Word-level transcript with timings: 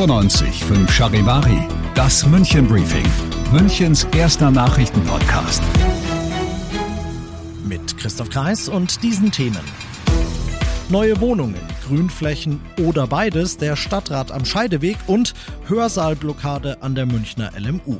95 0.00 0.64
5 0.64 0.90
Charivari, 0.90 1.68
das 1.94 2.24
München 2.24 2.66
Briefing, 2.66 3.04
Münchens 3.52 4.04
erster 4.16 4.50
Nachrichtenpodcast. 4.50 5.62
Mit 7.68 7.98
Christoph 7.98 8.30
Kreis 8.30 8.70
und 8.70 9.02
diesen 9.02 9.30
Themen. 9.30 9.60
Neue 10.88 11.20
Wohnungen, 11.20 11.60
Grünflächen 11.86 12.62
oder 12.78 13.06
beides, 13.06 13.58
der 13.58 13.76
Stadtrat 13.76 14.32
am 14.32 14.46
Scheideweg 14.46 14.96
und 15.06 15.34
Hörsaalblockade 15.68 16.78
an 16.80 16.94
der 16.94 17.04
Münchner 17.04 17.52
LMU. 17.58 17.98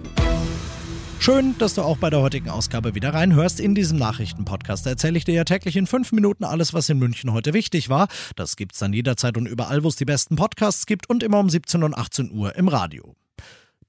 Schön, 1.21 1.55
dass 1.59 1.75
du 1.75 1.83
auch 1.83 1.99
bei 1.99 2.09
der 2.09 2.23
heutigen 2.23 2.49
Ausgabe 2.49 2.95
wieder 2.95 3.13
reinhörst. 3.13 3.61
In 3.61 3.75
diesem 3.75 3.99
Nachrichtenpodcast 3.99 4.87
erzähle 4.87 5.19
ich 5.19 5.27
dir 5.27 5.35
ja 5.35 5.45
täglich 5.45 5.77
in 5.77 5.87
fünf 5.87 6.13
Minuten 6.13 6.45
alles, 6.45 6.73
was 6.73 6.89
in 6.89 6.99
München 6.99 7.35
heute 7.35 7.53
wichtig 7.53 7.91
war. 7.91 8.09
Das 8.37 8.57
gibt's 8.57 8.79
dann 8.79 8.95
jederzeit 8.95 9.37
und 9.37 9.45
überall, 9.45 9.85
wo 9.85 9.89
es 9.89 9.97
die 9.97 10.07
besten 10.07 10.37
Podcasts 10.37 10.87
gibt 10.87 11.11
und 11.11 11.23
immer 11.23 11.39
um 11.39 11.51
17 11.51 11.83
und 11.83 11.93
18 11.93 12.33
Uhr 12.33 12.57
im 12.57 12.69
Radio. 12.69 13.17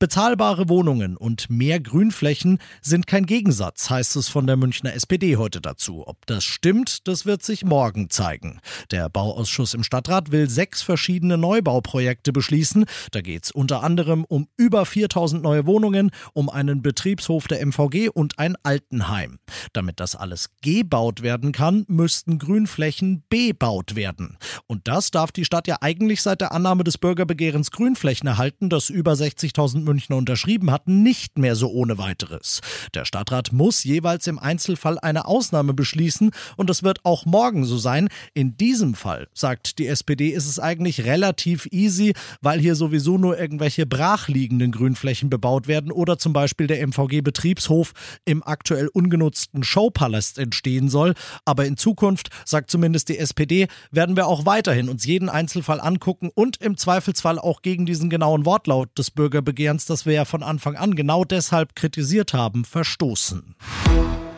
Bezahlbare 0.02 0.68
Wohnungen 0.68 1.16
und 1.16 1.52
mehr 1.52 1.80
Grünflächen 1.80 2.58
sind 2.82 3.06
kein 3.06 3.28
Gegensatz, 3.28 3.92
heißt 3.92 4.16
es 4.16 4.30
von 4.30 4.48
der 4.48 4.58
Münchner 4.58 4.96
SPD 4.96 5.38
heute 5.38 5.62
dazu. 5.62 6.08
Ob 6.08 6.26
das 6.26 6.44
stimmt, 6.44 7.08
das 7.08 7.28
wird 7.28 7.44
sich 7.44 7.64
morgen 7.64 8.10
zeigen. 8.10 8.62
Der 8.90 9.10
Bauausschuss 9.10 9.76
im 9.76 9.84
Stadtrat 9.84 10.32
will 10.32 10.50
sechs 10.50 10.82
verschiedene 10.82 11.38
Neubauprojekte 11.38 12.34
beschließen. 12.34 12.86
Da 13.12 13.22
geht 13.22 13.44
es 13.44 13.52
unter 13.52 13.84
anderem 13.84 14.26
um 14.26 14.48
über 14.58 14.88
4000 14.88 15.44
neue 15.44 15.68
Wohnungen, 15.68 16.10
um 16.34 16.50
einen 16.50 16.82
Betriebshof 16.82 17.48
der 17.48 17.64
MVG 17.64 18.10
und 18.10 18.40
ein 18.40 18.56
Altenheim. 18.64 19.38
Damit 19.72 20.00
das 20.00 20.16
alles 20.16 20.50
gebaut 20.64 21.22
werden 21.22 21.52
kann, 21.52 21.86
müssten 21.88 22.40
Grünflächen 22.40 23.22
bebaut 23.30 23.96
werden. 23.96 24.40
Und 24.66 24.88
das 24.88 25.12
darf 25.12 25.32
die 25.32 25.46
Stadt 25.46 25.68
ja 25.68 25.78
eigentlich 25.82 26.24
seit 26.24 26.42
der 26.42 26.54
Annahme 26.54 26.84
des 26.84 26.98
Bürgerbegehrens 26.98 27.70
Grünflächen 27.70 28.28
erhalten, 28.28 28.68
das 28.68 28.90
über 28.90 29.14
60.000 29.14 29.91
Münchner 29.92 30.16
unterschrieben 30.16 30.72
hatten, 30.72 31.04
nicht 31.04 31.38
mehr 31.38 31.56
so 31.56 31.70
ohne 31.70 31.98
weiteres. 31.98 32.62
Der 32.94 33.04
Stadtrat 33.04 33.52
muss 33.52 33.84
jeweils 33.84 34.26
im 34.28 34.40
Einzelfall 34.40 34.98
eine 35.00 35.26
Ausnahme 35.26 35.74
beschließen 35.74 36.32
und 36.56 36.70
das 36.70 36.82
wird 36.82 37.04
auch 37.04 37.26
morgen 37.26 37.66
so 37.66 37.78
sein. 37.78 38.08
In 38.34 38.56
diesem 38.56 38.94
Fall, 38.96 39.28
sagt 39.34 39.80
die 39.80 39.88
SPD, 39.88 40.30
ist 40.30 40.48
es 40.48 40.60
eigentlich 40.60 41.04
relativ 41.04 41.68
easy, 41.72 42.14
weil 42.42 42.62
hier 42.62 42.76
sowieso 42.76 43.18
nur 43.18 43.38
irgendwelche 43.38 43.86
brachliegenden 43.86 44.72
Grünflächen 44.72 45.30
bebaut 45.30 45.68
werden 45.68 45.92
oder 45.92 46.18
zum 46.18 46.32
Beispiel 46.32 46.68
der 46.68 46.80
MVG-Betriebshof 46.88 47.92
im 48.24 48.44
aktuell 48.44 48.88
ungenutzten 48.88 49.64
Showpalast 49.64 50.38
entstehen 50.38 50.88
soll. 50.88 51.16
Aber 51.44 51.66
in 51.66 51.76
Zukunft, 51.76 52.30
sagt 52.46 52.72
zumindest 52.72 53.10
die 53.10 53.18
SPD, 53.18 53.68
werden 53.92 54.16
wir 54.16 54.28
auch 54.28 54.46
weiterhin 54.46 54.88
uns 54.88 55.06
jeden 55.06 55.28
Einzelfall 55.28 55.82
angucken 55.82 56.30
und 56.34 56.58
im 56.62 56.78
Zweifelsfall 56.78 57.40
auch 57.40 57.62
gegen 57.62 57.86
diesen 57.86 58.10
genauen 58.10 58.46
Wortlaut 58.46 58.90
des 58.98 59.12
Bürgerbegehrens 59.12 59.81
Gesetz, 59.82 59.86
das 59.86 60.06
wir 60.06 60.14
ja 60.14 60.26
von 60.26 60.44
Anfang 60.44 60.76
an 60.76 60.96
genau 60.96 61.24
deshalb 61.24 61.76
kritisiert 61.76 62.34
haben, 62.34 62.66
verstoßen. 62.66 63.56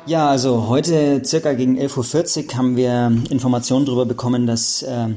Ja, 0.05 0.29
also 0.29 0.67
heute 0.67 1.21
circa 1.23 1.53
gegen 1.53 1.79
11.40 1.79 2.47
Uhr 2.47 2.57
haben 2.57 2.75
wir 2.75 3.11
Informationen 3.29 3.85
darüber 3.85 4.05
bekommen, 4.05 4.47
dass 4.47 4.83
äh, 4.83 5.07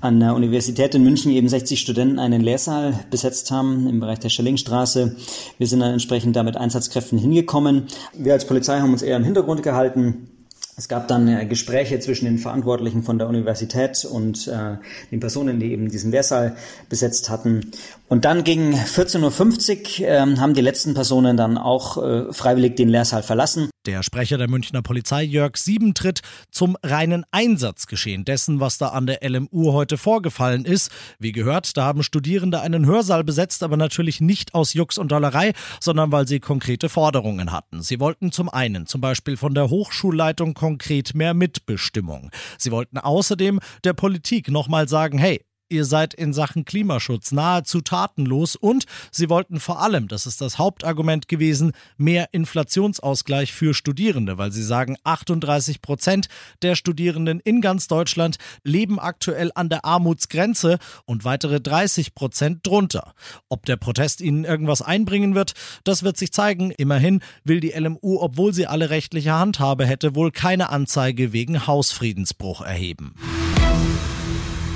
an 0.00 0.20
der 0.20 0.34
Universität 0.34 0.94
in 0.94 1.02
München 1.04 1.30
eben 1.30 1.48
60 1.48 1.78
Studenten 1.78 2.18
einen 2.18 2.40
Lehrsaal 2.40 3.04
besetzt 3.10 3.50
haben 3.50 3.86
im 3.86 4.00
Bereich 4.00 4.20
der 4.20 4.30
Schellingstraße. 4.30 5.16
Wir 5.58 5.66
sind 5.66 5.80
dann 5.80 5.92
entsprechend 5.92 6.36
da 6.36 6.42
mit 6.42 6.56
Einsatzkräften 6.56 7.18
hingekommen. 7.18 7.86
Wir 8.14 8.32
als 8.32 8.46
Polizei 8.46 8.80
haben 8.80 8.92
uns 8.92 9.02
eher 9.02 9.18
im 9.18 9.24
Hintergrund 9.24 9.62
gehalten 9.62 10.33
es 10.76 10.88
gab 10.88 11.08
dann 11.08 11.28
äh, 11.28 11.46
Gespräche 11.46 12.00
zwischen 12.00 12.24
den 12.24 12.38
Verantwortlichen 12.38 13.02
von 13.02 13.18
der 13.18 13.28
Universität 13.28 14.04
und 14.04 14.48
äh, 14.48 14.76
den 15.10 15.20
Personen, 15.20 15.60
die 15.60 15.72
eben 15.72 15.88
diesen 15.88 16.10
Lehrsaal 16.10 16.56
besetzt 16.88 17.30
hatten. 17.30 17.70
Und 18.08 18.24
dann 18.24 18.44
gegen 18.44 18.74
14.50 18.74 20.00
Uhr 20.00 20.08
äh, 20.08 20.36
haben 20.36 20.54
die 20.54 20.60
letzten 20.60 20.94
Personen 20.94 21.36
dann 21.36 21.58
auch 21.58 22.02
äh, 22.02 22.32
freiwillig 22.32 22.76
den 22.76 22.88
Lehrsaal 22.88 23.22
verlassen. 23.22 23.70
Der 23.86 24.02
Sprecher 24.02 24.38
der 24.38 24.48
Münchner 24.48 24.80
Polizei 24.80 25.24
Jörg 25.24 25.58
Sieben 25.58 25.92
tritt 25.92 26.22
zum 26.50 26.74
reinen 26.82 27.26
Einsatzgeschehen 27.32 28.24
dessen, 28.24 28.58
was 28.58 28.78
da 28.78 28.88
an 28.88 29.06
der 29.06 29.18
LMU 29.22 29.72
heute 29.72 29.98
vorgefallen 29.98 30.64
ist. 30.64 30.90
Wie 31.18 31.32
gehört, 31.32 31.76
da 31.76 31.84
haben 31.84 32.02
Studierende 32.02 32.62
einen 32.62 32.86
Hörsaal 32.86 33.24
besetzt, 33.24 33.62
aber 33.62 33.76
natürlich 33.76 34.22
nicht 34.22 34.54
aus 34.54 34.72
Jux 34.72 34.96
und 34.96 35.12
Dollerei, 35.12 35.52
sondern 35.80 36.12
weil 36.12 36.26
sie 36.26 36.40
konkrete 36.40 36.88
Forderungen 36.88 37.52
hatten. 37.52 37.82
Sie 37.82 38.00
wollten 38.00 38.32
zum 38.32 38.48
einen 38.48 38.86
zum 38.86 39.02
Beispiel 39.02 39.36
von 39.36 39.52
der 39.52 39.68
Hochschulleitung 39.68 40.54
konkret 40.54 41.14
mehr 41.14 41.34
Mitbestimmung. 41.34 42.30
Sie 42.56 42.70
wollten 42.70 42.96
außerdem 42.96 43.60
der 43.84 43.92
Politik 43.92 44.50
nochmal 44.50 44.88
sagen, 44.88 45.18
hey, 45.18 45.44
ihr 45.68 45.84
seid 45.84 46.14
in 46.14 46.32
Sachen 46.32 46.64
Klimaschutz 46.64 47.32
nahezu 47.32 47.80
tatenlos 47.80 48.56
und 48.56 48.84
sie 49.10 49.28
wollten 49.28 49.60
vor 49.60 49.80
allem, 49.80 50.08
das 50.08 50.26
ist 50.26 50.40
das 50.40 50.58
Hauptargument 50.58 51.28
gewesen, 51.28 51.72
mehr 51.96 52.28
Inflationsausgleich 52.32 53.52
für 53.52 53.74
Studierende, 53.74 54.38
weil 54.38 54.52
sie 54.52 54.62
sagen, 54.62 54.96
38 55.04 55.82
Prozent 55.82 56.28
der 56.62 56.74
Studierenden 56.74 57.40
in 57.40 57.60
ganz 57.60 57.88
Deutschland 57.88 58.36
leben 58.62 58.98
aktuell 58.98 59.50
an 59.54 59.68
der 59.68 59.84
Armutsgrenze 59.84 60.78
und 61.06 61.24
weitere 61.24 61.60
30 61.60 62.14
Prozent 62.14 62.66
drunter. 62.66 63.14
Ob 63.48 63.66
der 63.66 63.76
Protest 63.76 64.20
ihnen 64.20 64.44
irgendwas 64.44 64.82
einbringen 64.82 65.34
wird, 65.34 65.54
das 65.84 66.02
wird 66.02 66.16
sich 66.16 66.32
zeigen. 66.32 66.70
Immerhin 66.70 67.20
will 67.44 67.60
die 67.60 67.70
LMU, 67.70 68.18
obwohl 68.20 68.52
sie 68.52 68.66
alle 68.66 68.90
rechtliche 68.90 69.32
Handhabe 69.32 69.86
hätte, 69.86 70.14
wohl 70.14 70.30
keine 70.30 70.70
Anzeige 70.70 71.32
wegen 71.32 71.66
Hausfriedensbruch 71.66 72.60
erheben. 72.60 73.14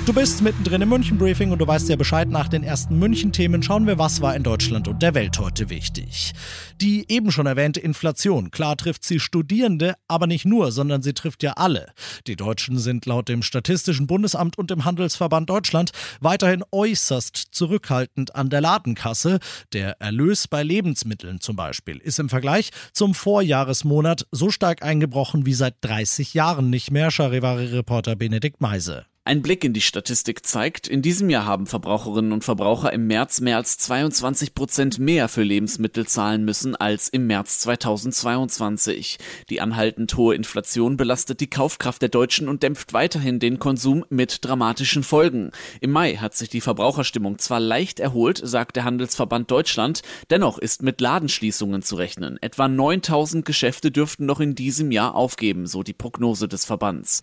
Du 0.09 0.15
bist 0.15 0.41
mittendrin 0.41 0.81
im 0.81 0.89
München-Briefing 0.89 1.51
und 1.51 1.59
du 1.59 1.67
weißt 1.67 1.87
ja 1.87 1.95
Bescheid 1.95 2.29
nach 2.29 2.47
den 2.47 2.63
ersten 2.63 2.97
München-Themen. 2.97 3.61
Schauen 3.61 3.85
wir, 3.85 3.99
was 3.99 4.21
war 4.21 4.35
in 4.35 4.41
Deutschland 4.41 4.87
und 4.87 5.03
der 5.03 5.13
Welt 5.13 5.37
heute 5.37 5.69
wichtig. 5.69 6.33
Die 6.81 7.05
eben 7.11 7.31
schon 7.31 7.45
erwähnte 7.45 7.79
Inflation. 7.79 8.49
Klar 8.49 8.75
trifft 8.75 9.03
sie 9.03 9.19
Studierende, 9.19 9.93
aber 10.07 10.25
nicht 10.25 10.45
nur, 10.45 10.71
sondern 10.71 11.03
sie 11.03 11.13
trifft 11.13 11.43
ja 11.43 11.51
alle. 11.57 11.93
Die 12.25 12.35
Deutschen 12.35 12.79
sind 12.79 13.05
laut 13.05 13.29
dem 13.29 13.43
Statistischen 13.43 14.07
Bundesamt 14.07 14.57
und 14.57 14.71
dem 14.71 14.83
Handelsverband 14.83 15.47
Deutschland 15.47 15.91
weiterhin 16.21 16.63
äußerst 16.71 17.49
zurückhaltend 17.51 18.33
an 18.33 18.49
der 18.49 18.61
Ladenkasse. 18.61 19.37
Der 19.73 20.01
Erlös 20.01 20.47
bei 20.47 20.63
Lebensmitteln 20.63 21.39
zum 21.39 21.55
Beispiel 21.55 21.97
ist 21.97 22.17
im 22.17 22.29
Vergleich 22.29 22.71
zum 22.93 23.13
Vorjahresmonat 23.13 24.25
so 24.31 24.49
stark 24.49 24.81
eingebrochen 24.81 25.45
wie 25.45 25.53
seit 25.53 25.75
30 25.81 26.33
Jahren 26.33 26.71
nicht 26.71 26.89
mehr, 26.89 27.11
Charivari-Reporter 27.11 28.15
Benedikt 28.15 28.59
Meise. 28.59 29.05
Ein 29.29 29.43
Blick 29.43 29.63
in 29.63 29.73
die 29.73 29.81
Statistik 29.81 30.43
zeigt, 30.43 30.87
in 30.87 31.03
diesem 31.03 31.29
Jahr 31.29 31.45
haben 31.45 31.67
Verbraucherinnen 31.67 32.31
und 32.31 32.43
Verbraucher 32.43 32.91
im 32.91 33.05
März 33.05 33.41
mehr 33.41 33.57
als 33.57 33.77
22 33.77 34.55
Prozent 34.55 34.97
mehr 34.97 35.27
für 35.29 35.43
Lebensmittel 35.43 36.07
zahlen 36.07 36.45
müssen 36.45 36.75
als 36.75 37.09
im 37.09 37.27
März 37.27 37.59
2022. 37.59 39.19
Die 39.51 39.61
anhaltend 39.61 40.17
hohe 40.17 40.33
Inflation 40.33 40.97
belastet 40.97 41.41
die 41.41 41.49
Kaufkraft 41.49 42.01
der 42.01 42.09
Deutschen 42.09 42.49
und 42.49 42.63
dämpft 42.63 42.93
weiterhin 42.93 43.37
den 43.37 43.59
Konsum 43.59 44.03
mit 44.09 44.43
dramatischen 44.43 45.03
Folgen. 45.03 45.51
Im 45.79 45.91
Mai 45.91 46.15
hat 46.15 46.35
sich 46.35 46.49
die 46.49 46.59
Verbraucherstimmung 46.59 47.37
zwar 47.37 47.59
leicht 47.59 47.99
erholt, 47.99 48.41
sagt 48.43 48.77
der 48.77 48.83
Handelsverband 48.83 49.51
Deutschland, 49.51 50.01
dennoch 50.31 50.57
ist 50.57 50.81
mit 50.81 51.01
Ladenschließungen 51.01 51.83
zu 51.83 51.97
rechnen. 51.97 52.39
Etwa 52.41 52.67
9000 52.67 53.45
Geschäfte 53.45 53.91
dürften 53.91 54.25
noch 54.25 54.39
in 54.39 54.55
diesem 54.55 54.89
Jahr 54.89 55.13
aufgeben, 55.13 55.67
so 55.67 55.83
die 55.83 55.93
Prognose 55.93 56.47
des 56.47 56.65
Verbands. 56.65 57.21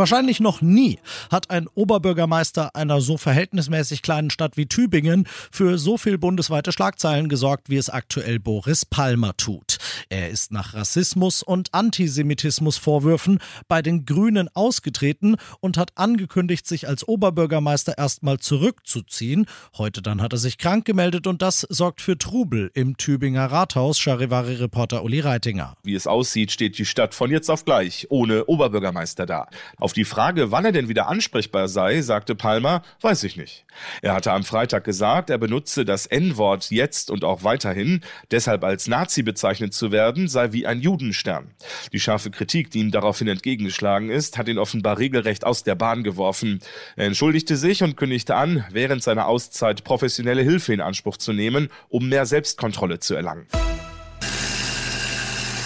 Wahrscheinlich 0.00 0.40
noch 0.40 0.62
nie 0.62 0.98
hat 1.30 1.50
ein 1.50 1.68
Oberbürgermeister 1.74 2.74
einer 2.74 3.02
so 3.02 3.18
verhältnismäßig 3.18 4.00
kleinen 4.00 4.30
Stadt 4.30 4.56
wie 4.56 4.64
Tübingen 4.64 5.26
für 5.50 5.76
so 5.76 5.98
viel 5.98 6.16
bundesweite 6.16 6.72
Schlagzeilen 6.72 7.28
gesorgt, 7.28 7.68
wie 7.68 7.76
es 7.76 7.90
aktuell 7.90 8.38
Boris 8.38 8.86
Palmer 8.86 9.36
tut. 9.36 9.76
Er 10.08 10.30
ist 10.30 10.52
nach 10.52 10.74
Rassismus 10.74 11.42
und 11.42 11.72
Antisemitismusvorwürfen 11.72 13.38
bei 13.68 13.82
den 13.82 14.04
Grünen 14.04 14.48
ausgetreten 14.54 15.36
und 15.60 15.76
hat 15.76 15.92
angekündigt, 15.96 16.66
sich 16.66 16.88
als 16.88 17.06
Oberbürgermeister 17.06 17.98
erstmal 17.98 18.38
zurückzuziehen. 18.38 19.46
Heute 19.76 20.02
dann 20.02 20.22
hat 20.22 20.32
er 20.32 20.38
sich 20.38 20.58
krank 20.58 20.84
gemeldet 20.84 21.26
und 21.26 21.42
das 21.42 21.66
sorgt 21.68 22.00
für 22.00 22.18
Trubel 22.18 22.70
im 22.74 22.96
Tübinger 22.96 23.46
Rathaus, 23.46 23.98
Charivari-Reporter 23.98 25.02
Uli 25.02 25.20
Reitinger. 25.20 25.76
Wie 25.82 25.94
es 25.94 26.06
aussieht, 26.06 26.52
steht 26.52 26.78
die 26.78 26.84
Stadt 26.84 27.14
von 27.14 27.30
jetzt 27.30 27.50
auf 27.50 27.64
gleich 27.64 28.06
ohne 28.10 28.46
Oberbürgermeister 28.46 29.26
da. 29.26 29.48
Auf 29.78 29.92
die 29.92 30.04
Frage, 30.04 30.50
wann 30.50 30.64
er 30.64 30.72
denn 30.72 30.88
wieder 30.88 31.08
ansprechbar 31.08 31.68
sei, 31.68 32.02
sagte 32.02 32.34
Palmer, 32.34 32.82
weiß 33.00 33.24
ich 33.24 33.36
nicht. 33.36 33.64
Er 34.02 34.14
hatte 34.14 34.32
am 34.32 34.44
Freitag 34.44 34.84
gesagt, 34.84 35.30
er 35.30 35.38
benutze 35.38 35.84
das 35.84 36.06
N-Wort 36.06 36.70
jetzt 36.70 37.10
und 37.10 37.24
auch 37.24 37.44
weiterhin, 37.44 38.00
deshalb 38.30 38.64
als 38.64 38.88
Nazi 38.88 39.22
bezeichnet 39.22 39.74
zu 39.80 39.92
werden, 39.92 40.28
sei 40.28 40.52
wie 40.52 40.66
ein 40.66 40.80
Judenstern. 40.80 41.52
Die 41.92 42.00
scharfe 42.00 42.30
Kritik, 42.30 42.70
die 42.70 42.80
ihm 42.80 42.90
daraufhin 42.90 43.28
entgegengeschlagen 43.28 44.10
ist, 44.10 44.36
hat 44.36 44.46
ihn 44.46 44.58
offenbar 44.58 44.98
regelrecht 44.98 45.44
aus 45.44 45.64
der 45.64 45.74
Bahn 45.74 46.04
geworfen. 46.04 46.60
Er 46.96 47.06
entschuldigte 47.06 47.56
sich 47.56 47.82
und 47.82 47.96
kündigte 47.96 48.34
an, 48.36 48.66
während 48.70 49.02
seiner 49.02 49.26
Auszeit 49.26 49.82
professionelle 49.82 50.42
Hilfe 50.42 50.74
in 50.74 50.82
Anspruch 50.82 51.16
zu 51.16 51.32
nehmen, 51.32 51.70
um 51.88 52.10
mehr 52.10 52.26
Selbstkontrolle 52.26 53.00
zu 53.00 53.14
erlangen. 53.14 53.46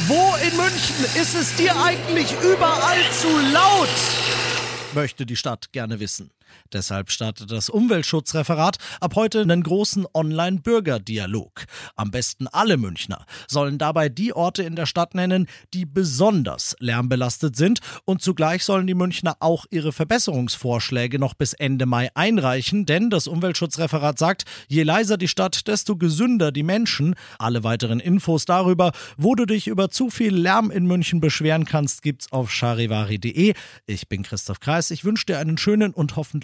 Wo 0.07 0.35
in 0.47 0.57
München 0.57 1.21
ist 1.21 1.35
es 1.35 1.57
dir 1.57 1.75
eigentlich 1.83 2.33
überall 2.41 3.01
zu 3.11 3.29
laut? 3.53 3.89
Möchte 4.95 5.27
die 5.27 5.35
Stadt 5.35 5.73
gerne 5.73 5.99
wissen. 5.99 6.31
Deshalb 6.73 7.11
startet 7.11 7.51
das 7.51 7.69
Umweltschutzreferat 7.69 8.79
ab 9.01 9.15
heute 9.15 9.43
einen 9.43 9.63
großen 9.63 10.07
Online-Bürgerdialog. 10.13 11.65
Am 11.97 12.11
besten 12.11 12.47
alle 12.49 12.77
Münchner 12.77 13.27
sollen 13.49 13.79
dabei 13.79 14.09
die 14.09 14.33
Orte 14.33 14.63
in 14.63 14.77
der 14.77 14.87
Stadt 14.87 15.15
nennen, 15.15 15.47
die 15.73 15.87
besonders 15.87 16.77
lärmbelastet 16.81 17.57
sind 17.57 17.81
und 18.05 18.23
zugleich 18.23 18.65
sollen 18.65 18.87
die 18.87 18.95
Münchner 18.95 19.37
auch 19.41 19.67
ihre 19.71 19.93
Verbesserungsvorschläge 19.93 21.19
noch 21.19 21.35
bis 21.35 21.53
Ende 21.53 21.87
Mai 21.87 22.11
einreichen, 22.15 22.87
denn 22.87 23.11
das 23.11 23.27
Umweltschutzreferat 23.27 24.19
sagt, 24.19 24.45
je 24.69 24.83
leiser 24.83 25.17
die 25.17 25.29
Stadt, 25.29 25.67
desto 25.67 25.97
gesünder 25.97 26.53
die 26.53 26.63
Menschen. 26.63 27.15
Alle 27.39 27.65
weiteren 27.65 28.01
Infos 28.01 28.45
darüber, 28.45 28.93
wo 29.17 29.35
du 29.35 29.47
dich 29.47 29.67
über 29.67 29.91
zu 29.91 30.11
viel 30.11 30.35
Lärm 30.35 30.71
in 30.71 30.87
München 30.87 31.21
beschweren 31.21 31.65
kannst, 31.65 32.03
gibt's 32.03 32.33
auf 32.33 32.51
charivari.de. 32.51 33.55
Ich 33.87 34.09
bin 34.09 34.23
Christoph 34.23 34.61
Kreis, 34.61 34.91
ich 34.91 35.05
wünsche 35.05 35.27
dir 35.27 35.39
einen 35.39 35.59
schönen 35.59 35.93
und 35.93 36.17
hoffentlich 36.17 36.44